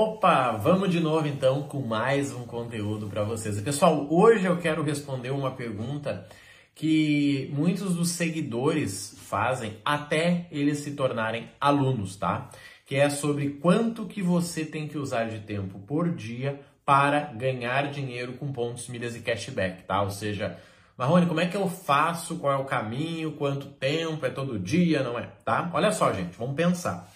[0.00, 3.60] Opa, vamos de novo então com mais um conteúdo para vocês.
[3.60, 6.24] Pessoal, hoje eu quero responder uma pergunta
[6.72, 12.48] que muitos dos seguidores fazem até eles se tornarem alunos, tá?
[12.86, 17.90] Que é sobre quanto que você tem que usar de tempo por dia para ganhar
[17.90, 20.00] dinheiro com pontos, milhas e cashback, tá?
[20.02, 20.60] Ou seja,
[20.96, 22.36] Marrone, como é que eu faço?
[22.36, 23.32] Qual é o caminho?
[23.32, 24.24] Quanto tempo?
[24.24, 25.02] É todo dia?
[25.02, 25.28] Não é?
[25.44, 25.68] Tá?
[25.74, 27.12] Olha só, gente, vamos pensar.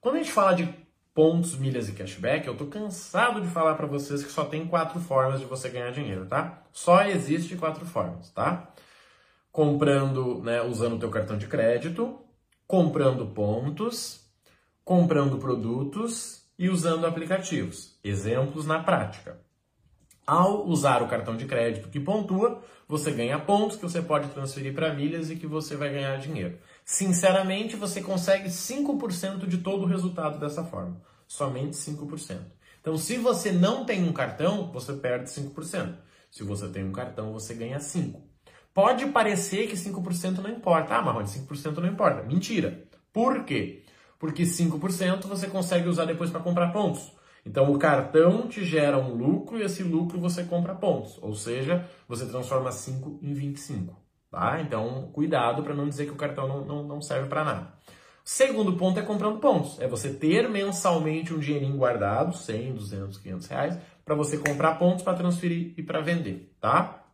[0.00, 0.83] Quando a gente fala de
[1.14, 4.98] pontos, milhas e cashback, eu tô cansado de falar para vocês que só tem quatro
[5.00, 6.64] formas de você ganhar dinheiro, tá?
[6.72, 8.68] Só existe quatro formas, tá?
[9.52, 12.18] Comprando, né, usando o teu cartão de crédito,
[12.66, 14.26] comprando pontos,
[14.84, 17.96] comprando produtos e usando aplicativos.
[18.02, 19.38] Exemplos na prática.
[20.26, 24.74] Ao usar o cartão de crédito que pontua, você ganha pontos que você pode transferir
[24.74, 26.58] para milhas e que você vai ganhar dinheiro.
[26.84, 31.00] Sinceramente, você consegue 5% de todo o resultado dessa forma.
[31.26, 32.40] Somente 5%.
[32.80, 35.94] Então, se você não tem um cartão, você perde 5%.
[36.30, 38.16] Se você tem um cartão, você ganha 5%.
[38.74, 40.96] Pode parecer que 5% não importa.
[40.96, 42.24] Ah, Marrone, 5% não importa.
[42.24, 42.86] Mentira.
[43.12, 43.84] Por quê?
[44.18, 47.12] Porque 5% você consegue usar depois para comprar pontos.
[47.46, 51.86] Então o cartão te gera um lucro e esse lucro você compra pontos, ou seja,
[52.08, 54.03] você transforma 5 em 25.
[54.34, 54.60] Tá?
[54.60, 57.72] Então cuidado para não dizer que o cartão não, não, não serve para nada.
[58.24, 59.78] Segundo ponto é comprando pontos.
[59.80, 65.04] É você ter mensalmente um dinheirinho guardado, 100, 200, 500 reais, para você comprar pontos
[65.04, 67.04] para transferir e para vender, tá?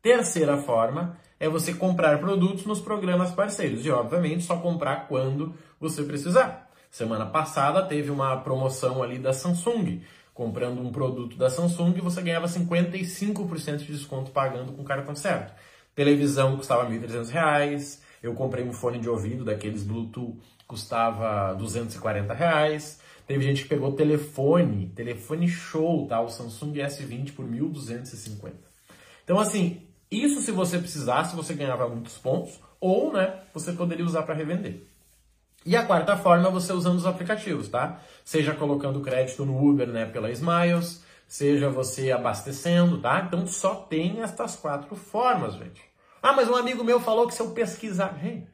[0.00, 6.02] Terceira forma é você comprar produtos nos programas parceiros e, obviamente, só comprar quando você
[6.04, 6.70] precisar.
[6.90, 10.02] Semana passada teve uma promoção ali da Samsung.
[10.32, 15.52] Comprando um produto da Samsung, você ganhava 55% de desconto pagando com o cartão certo.
[15.94, 18.00] Televisão custava R$ 1.300.
[18.22, 23.00] Eu comprei um fone de ouvido daqueles Bluetooth, custava 240 reais.
[23.26, 26.20] Teve gente que pegou telefone, telefone show, tá?
[26.20, 28.52] O Samsung S20 por 1.250.
[29.24, 34.22] Então, assim, isso se você precisasse, você ganhava muitos pontos, ou, né, você poderia usar
[34.24, 34.82] para revender.
[35.64, 38.00] E a quarta forma é você usando os aplicativos, tá?
[38.24, 43.20] Seja colocando crédito no Uber, né, pela Smiles, seja você abastecendo, tá?
[43.20, 45.80] Então só tem estas quatro formas, gente.
[46.20, 48.48] Ah, mas um amigo meu falou que se eu pesquisar, gente,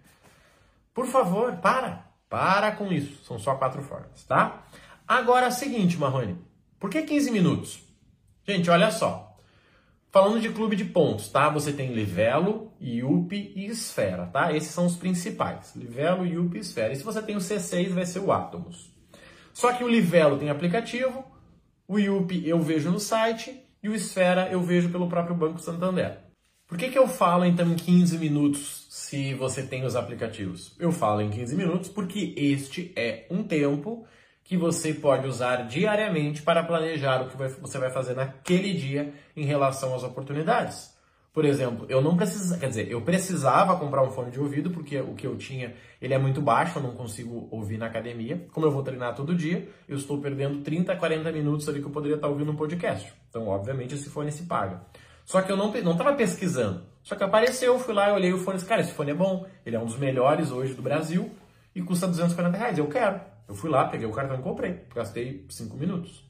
[0.92, 3.24] por favor, para, para com isso.
[3.24, 4.62] São só quatro formas, tá?
[5.08, 6.38] Agora, é o seguinte, Marrone,
[6.78, 7.80] por que 15 minutos?
[8.46, 9.34] Gente, olha só.
[10.10, 11.48] Falando de clube de pontos, tá?
[11.48, 14.52] Você tem Livelo, Yupi e Esfera, tá?
[14.52, 15.74] Esses são os principais.
[15.74, 16.92] Livelo, Yupi e Esfera.
[16.92, 18.94] E se você tem o C6, vai ser o Atomos.
[19.54, 21.24] Só que o Livelo tem aplicativo,
[21.88, 26.18] o Yupi eu vejo no site e o Esfera eu vejo pelo próprio Banco Santander.
[26.66, 30.74] Por que, que eu falo então em 15 minutos se você tem os aplicativos?
[30.80, 34.04] Eu falo em 15 minutos porque este é um tempo
[34.42, 39.44] que você pode usar diariamente para planejar o que você vai fazer naquele dia em
[39.44, 40.95] relação às oportunidades.
[41.36, 44.98] Por exemplo, eu não precisava, quer dizer, eu precisava comprar um fone de ouvido porque
[44.98, 48.46] o que eu tinha, ele é muito baixo, eu não consigo ouvir na academia.
[48.54, 51.90] Como eu vou treinar todo dia, eu estou perdendo 30, 40 minutos ali que eu
[51.90, 53.12] poderia estar ouvindo um podcast.
[53.28, 54.80] Então, obviamente, esse fone se paga.
[55.26, 56.84] Só que eu não não estava pesquisando.
[57.02, 59.44] Só que apareceu, eu fui lá, eu olhei o fone cara, esse fone é bom,
[59.66, 61.30] ele é um dos melhores hoje do Brasil
[61.74, 62.78] e custa 240 reais.
[62.78, 63.20] Eu quero.
[63.46, 64.86] Eu fui lá, peguei o cartão e comprei.
[64.94, 66.24] Gastei 5 minutos.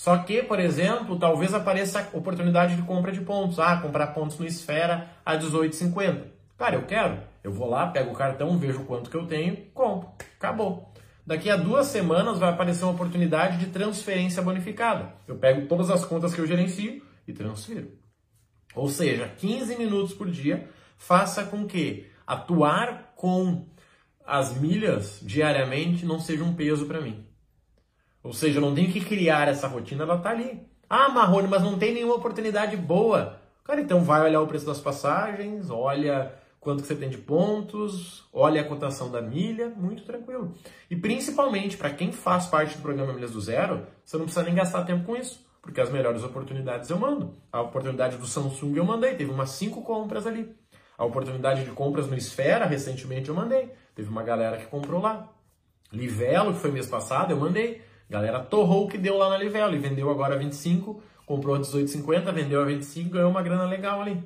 [0.00, 3.58] Só que, por exemplo, talvez apareça a oportunidade de compra de pontos.
[3.58, 6.22] Ah, comprar pontos no Esfera a 18,50.
[6.56, 7.18] Cara, eu quero.
[7.44, 10.08] Eu vou lá, pego o cartão, vejo quanto que eu tenho, compro.
[10.38, 10.90] Acabou.
[11.26, 15.12] Daqui a duas semanas vai aparecer uma oportunidade de transferência bonificada.
[15.28, 17.92] Eu pego todas as contas que eu gerencio e transfiro.
[18.74, 20.66] Ou seja, 15 minutos por dia
[20.96, 23.66] faça com que atuar com
[24.26, 27.29] as milhas diariamente não seja um peso para mim.
[28.22, 30.60] Ou seja, eu não tenho que criar essa rotina, ela tá ali.
[30.88, 33.40] Ah, Marrone, mas não tem nenhuma oportunidade boa.
[33.64, 38.28] Cara, então vai olhar o preço das passagens, olha quanto que você tem de pontos,
[38.32, 40.54] olha a cotação da milha, muito tranquilo.
[40.90, 44.54] E principalmente para quem faz parte do programa Milhas do Zero, você não precisa nem
[44.54, 47.34] gastar tempo com isso, porque as melhores oportunidades eu mando.
[47.50, 50.54] A oportunidade do Samsung eu mandei, teve umas cinco compras ali.
[50.98, 53.72] A oportunidade de compras no Esfera, recentemente eu mandei.
[53.94, 55.32] Teve uma galera que comprou lá.
[55.90, 57.80] Livelo, que foi mês passado, eu mandei.
[58.10, 61.60] Galera torrou o que deu lá na Livelo e vendeu agora a 25, comprou a
[61.60, 64.20] 18,50, vendeu a 25, ganhou uma grana legal ali.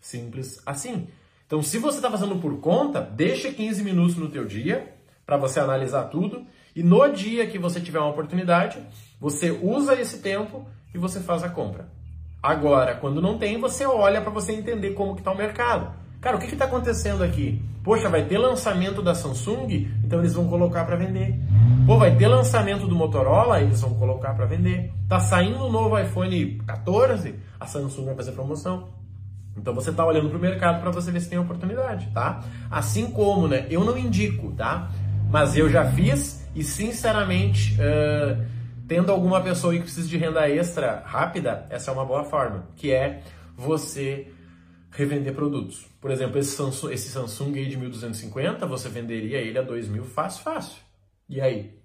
[0.00, 1.06] Simples assim.
[1.46, 4.94] Então, se você está fazendo por conta, deixa 15 minutos no teu dia
[5.24, 6.44] para você analisar tudo
[6.74, 8.84] e no dia que você tiver uma oportunidade,
[9.20, 11.88] você usa esse tempo e você faz a compra.
[12.42, 15.94] Agora, quando não tem, você olha para você entender como que está o mercado.
[16.20, 17.62] Cara, o que está acontecendo aqui?
[17.84, 21.38] Poxa, vai ter lançamento da Samsung, então eles vão colocar para vender.
[21.90, 24.92] Pô, vai ter lançamento do Motorola, eles vão colocar para vender.
[25.08, 28.90] Tá saindo o novo iPhone 14, a Samsung vai fazer promoção.
[29.56, 32.44] Então você está olhando para o mercado para você ver se tem oportunidade, tá?
[32.70, 33.66] Assim como, né?
[33.68, 34.88] Eu não indico, tá?
[35.32, 38.40] Mas eu já fiz e sinceramente, uh,
[38.86, 42.92] tendo alguma pessoa que precisa de renda extra rápida, essa é uma boa forma, que
[42.92, 43.20] é
[43.56, 44.28] você
[44.92, 45.88] revender produtos.
[46.00, 50.44] Por exemplo, esse Samsung, esse Samsung aí de 1250, você venderia ele a 2000 fácil,
[50.44, 50.78] fácil.
[51.28, 51.79] E aí?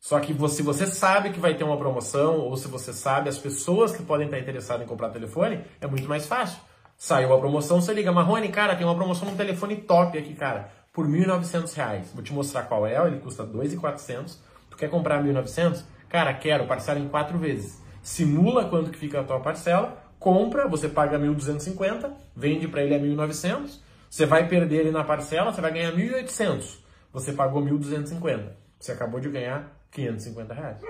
[0.00, 3.36] Só que se você sabe que vai ter uma promoção, ou se você sabe as
[3.36, 6.58] pessoas que podem estar interessadas em comprar telefone, é muito mais fácil.
[6.96, 10.70] Saiu a promoção, você liga, Marrone, cara, tem uma promoção num telefone top aqui, cara,
[10.90, 12.14] por R$ 1.900.
[12.14, 14.38] Vou te mostrar qual é, ele custa R$ 2.400.
[14.70, 15.84] Tu quer comprar 1.900?
[16.08, 17.80] Cara, quero, parcela em quatro vezes.
[18.02, 22.98] Simula quanto que fica a tua parcela, compra, você paga 1.250, vende para ele a
[22.98, 26.78] 1.900, você vai perder ele na parcela, você vai ganhar 1.800.
[27.12, 28.50] Você pagou 1.250.
[28.78, 30.80] Você acabou de ganhar 550 reais.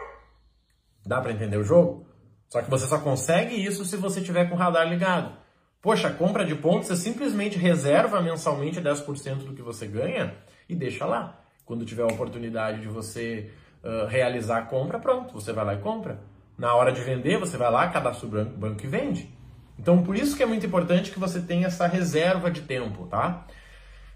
[1.04, 2.06] Dá para entender o jogo?
[2.48, 5.38] Só que você só consegue isso se você tiver com o radar ligado.
[5.80, 10.34] Poxa, compra de pontos, você simplesmente reserva mensalmente 10% do que você ganha
[10.68, 11.40] e deixa lá.
[11.64, 13.50] Quando tiver a oportunidade de você
[13.82, 16.20] uh, realizar a compra, pronto, você vai lá e compra.
[16.58, 19.32] Na hora de vender, você vai lá, cadastra o banco e vende.
[19.78, 23.46] Então, por isso que é muito importante que você tenha essa reserva de tempo, tá?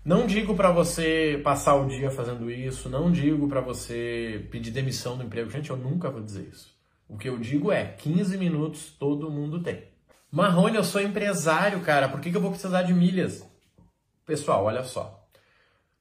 [0.05, 5.17] Não digo para você passar o dia fazendo isso, não digo para você pedir demissão
[5.17, 5.49] do emprego.
[5.49, 6.75] Gente, eu nunca vou dizer isso.
[7.09, 9.83] O que eu digo é 15 minutos todo mundo tem.
[10.31, 13.49] Marrone, eu sou empresário, cara, por que, eu vou precisar de milhas?
[14.27, 15.27] Pessoal, olha só.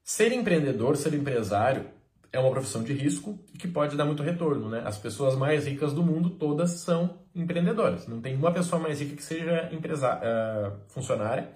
[0.03, 1.85] Ser empreendedor, ser empresário,
[2.29, 4.81] é uma profissão de risco e que pode dar muito retorno, né?
[4.85, 8.05] As pessoas mais ricas do mundo todas são empreendedoras.
[8.05, 11.51] Não tem uma pessoa mais rica que seja empresária, uh, funcionária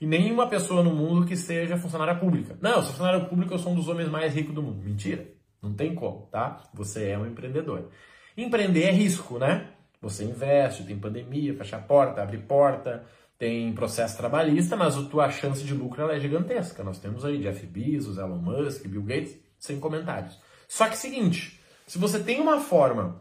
[0.00, 2.56] e nenhuma pessoa no mundo que seja funcionária pública.
[2.60, 4.82] Não, eu sou funcionário público, eu sou um dos homens mais ricos do mundo.
[4.82, 5.26] Mentira.
[5.62, 6.62] Não tem como, tá?
[6.74, 7.88] Você é um empreendedor.
[8.36, 9.70] Empreender é risco, né?
[10.00, 13.04] Você investe, tem pandemia, fecha a porta, abre porta,
[13.38, 16.84] tem processo trabalhista, mas a tua chance de lucro é gigantesca.
[16.84, 20.38] Nós temos aí Jeff Bezos, Elon Musk, Bill Gates, sem comentários.
[20.68, 23.20] Só que seguinte, se você tem uma forma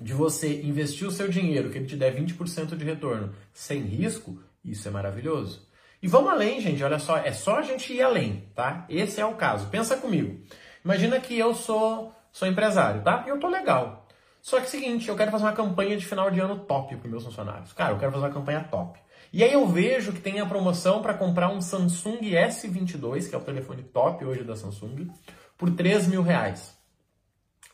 [0.00, 4.40] de você investir o seu dinheiro, que ele te der 20% de retorno sem risco,
[4.64, 5.67] isso é maravilhoso.
[6.00, 8.84] E vamos além, gente, olha só, é só a gente ir além, tá?
[8.88, 9.66] Esse é o caso.
[9.68, 10.40] Pensa comigo.
[10.84, 13.24] Imagina que eu sou, sou empresário, tá?
[13.26, 14.06] E eu tô legal.
[14.40, 16.96] Só que é o seguinte, eu quero fazer uma campanha de final de ano top
[16.96, 17.72] para meus funcionários.
[17.72, 18.98] Cara, eu quero fazer uma campanha top.
[19.32, 23.38] E aí eu vejo que tem a promoção para comprar um Samsung S22, que é
[23.38, 25.10] o telefone top hoje da Samsung,
[25.56, 26.78] por 3 mil reais.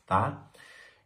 [0.06, 0.50] Tá?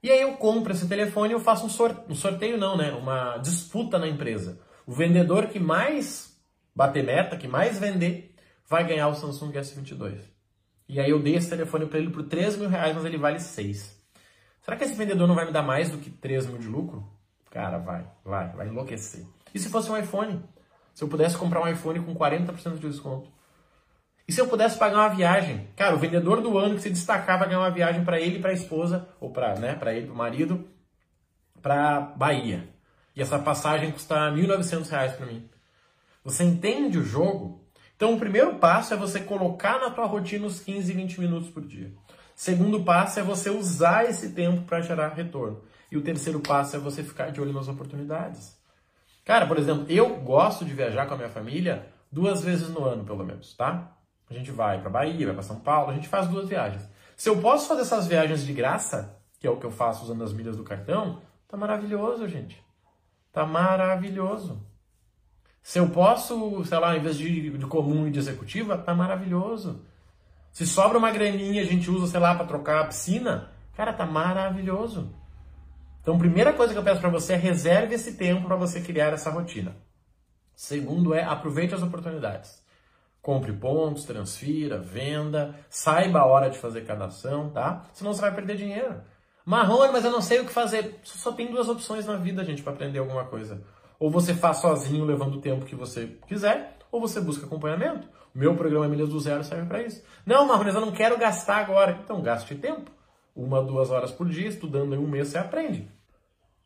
[0.03, 2.93] E aí eu compro esse telefone e eu faço um sorteio, um sorteio não, né?
[2.93, 4.61] Uma disputa na empresa.
[4.87, 6.38] O vendedor que mais
[6.79, 8.33] bater meta, que mais vender,
[8.69, 10.21] vai ganhar o Samsung S22.
[10.89, 13.41] E aí eu dei esse telefone para ele por 3 mil reais, mas ele vale
[13.41, 13.99] 6.
[14.63, 17.05] Será que esse vendedor não vai me dar mais do que 3 mil de lucro?
[17.51, 19.27] Cara, vai, vai, vai enlouquecer.
[19.53, 20.41] E se fosse um iPhone?
[20.95, 23.29] Se eu pudesse comprar um iPhone com 40% de desconto?
[24.29, 25.67] E se eu pudesse pagar uma viagem?
[25.75, 28.51] Cara, o vendedor do ano que se destacava ganhar uma viagem para ele e para
[28.51, 30.69] a esposa, ou para né, pra ele, para o marido,
[31.61, 32.69] para Bahia.
[33.17, 35.51] E essa passagem custa R$ 1.900 para mim.
[36.25, 37.65] Você entende o jogo?
[37.97, 41.65] Então, o primeiro passo é você colocar na tua rotina os 15, 20 minutos por
[41.65, 41.93] dia.
[42.35, 45.63] Segundo passo é você usar esse tempo para gerar retorno.
[45.91, 48.57] E o terceiro passo é você ficar de olho nas oportunidades.
[49.25, 53.05] Cara, por exemplo, eu gosto de viajar com a minha família duas vezes no ano,
[53.05, 53.97] pelo menos, tá?
[54.31, 56.89] A gente vai para Bahia, vai para São Paulo, a gente faz duas viagens.
[57.17, 60.23] Se eu posso fazer essas viagens de graça, que é o que eu faço usando
[60.23, 62.63] as milhas do cartão, tá maravilhoso, gente.
[63.33, 64.65] Tá maravilhoso.
[65.69, 69.85] Se eu posso, sei lá, em vez de, de comum e de executiva, tá maravilhoso.
[70.51, 74.07] Se sobra uma graninha, a gente usa, sei lá, para trocar a piscina, cara, tá
[74.07, 75.15] maravilhoso.
[76.01, 79.13] Então, primeira coisa que eu peço para você é reserve esse tempo para você criar
[79.13, 79.77] essa rotina.
[80.57, 82.65] Segundo é aproveite as oportunidades.
[83.21, 87.85] Compre pontos, transfira, venda, saiba a hora de fazer cada ação, tá?
[87.93, 89.03] Senão você vai perder dinheiro.
[89.45, 90.99] Marrone, mas eu não sei o que fazer.
[91.03, 93.63] Só tem duas opções na vida, gente, para aprender alguma coisa.
[93.99, 98.09] Ou você faz sozinho, levando o tempo que você quiser, ou você busca acompanhamento.
[98.35, 100.03] O meu programa Milhas do Zero serve para isso.
[100.25, 101.99] Não, Marrone, eu não quero gastar agora.
[102.05, 102.91] Então, gaste tempo.
[103.35, 105.89] Uma, duas horas por dia, estudando em um mês, você aprende.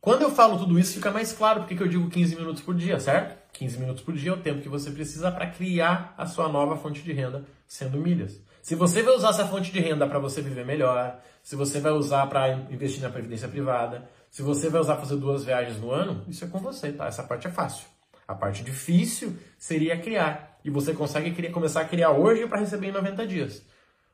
[0.02, 2.74] Quando eu falo tudo isso, fica mais claro porque que eu digo 15 minutos por
[2.74, 3.40] dia, certo?
[3.52, 6.76] 15 minutos por dia é o tempo que você precisa para criar a sua nova
[6.76, 8.40] fonte de renda, sendo milhas.
[8.60, 11.92] Se você vai usar essa fonte de renda para você viver melhor, se você vai
[11.92, 15.92] usar para investir na previdência privada, se você vai usar para fazer duas viagens no
[15.92, 17.06] ano, isso é com você, tá?
[17.06, 17.86] Essa parte é fácil.
[18.26, 22.88] A parte difícil seria criar e você consegue criar, começar a criar hoje para receber
[22.88, 23.64] em 90 dias.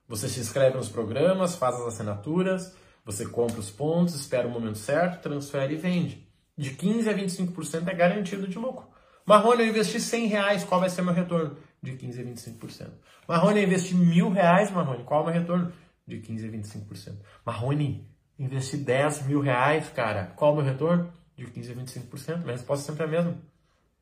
[0.07, 2.76] Você se inscreve nos programas, faz as assinaturas,
[3.09, 6.29] você compra os pontos, espera o momento certo, transfere e vende.
[6.55, 8.87] De 15% a 25% é garantido de lucro.
[9.25, 11.57] Marrone, eu investi 100 reais, qual vai ser meu retorno?
[11.83, 12.91] De 15% a 25%.
[13.27, 15.73] Marrone, eu investi mil reais, Marrone, qual é o meu retorno?
[16.07, 17.15] De 15% a 25%.
[17.47, 18.07] Marrone,
[18.38, 21.11] investi 10 mil reais, cara, qual é o meu retorno?
[21.35, 21.75] De 15% a
[22.15, 22.38] 25%.
[22.41, 23.38] Minha resposta sempre é a mesma.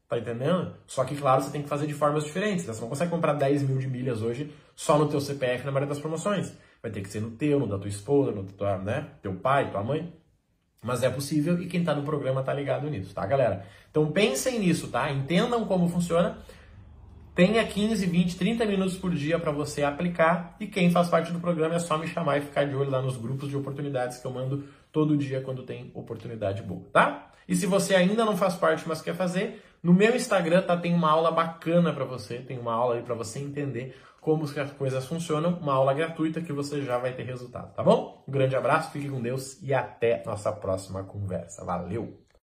[0.09, 0.75] Tá entendendo?
[0.85, 2.65] Só que, claro, você tem que fazer de formas diferentes.
[2.65, 5.89] Você não consegue comprar 10 mil de milhas hoje só no teu CPF na maioria
[5.89, 6.53] das promoções.
[6.87, 9.73] Vai ter que ser no teu, no da tua esposa, no tua, né, teu pai,
[9.73, 10.12] tua mãe.
[10.81, 13.66] Mas é possível e quem está no programa está ligado nisso, tá, galera?
[13.90, 15.11] Então pensem nisso, tá?
[15.11, 16.38] Entendam como funciona.
[17.35, 20.55] Tenha 15, 20, 30 minutos por dia para você aplicar.
[20.61, 23.02] E quem faz parte do programa é só me chamar e ficar de olho lá
[23.02, 24.62] nos grupos de oportunidades que eu mando
[24.93, 27.33] todo dia quando tem oportunidade boa, tá?
[27.49, 30.95] E se você ainda não faz parte, mas quer fazer, no meu Instagram tá, tem
[30.95, 35.06] uma aula bacana para você, tem uma aula aí para você entender como as coisas
[35.06, 38.25] funcionam, uma aula gratuita que você já vai ter resultado, tá bom?
[38.26, 41.64] Um grande abraço, fique com Deus e até nossa próxima conversa.
[41.64, 42.25] Valeu!